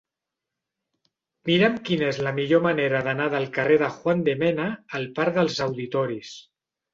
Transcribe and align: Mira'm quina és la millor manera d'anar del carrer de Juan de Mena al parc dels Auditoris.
Mira'm 1.49 1.75
quina 1.89 2.07
és 2.13 2.19
la 2.27 2.33
millor 2.37 2.63
manera 2.67 3.01
d'anar 3.09 3.27
del 3.35 3.45
carrer 3.59 3.77
de 3.83 3.91
Juan 3.99 4.25
de 4.31 4.35
Mena 4.41 4.67
al 5.01 5.07
parc 5.21 5.37
dels 5.39 5.61
Auditoris. 5.69 6.35